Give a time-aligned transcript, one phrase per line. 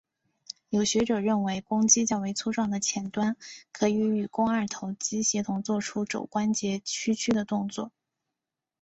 [0.69, 3.37] 有学者认为肱肌较为粗壮的浅端
[3.71, 7.91] 可与与肱二头肌协同作出肘关节屈曲的动作。